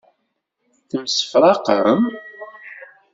Temsefraqem? 0.89 2.01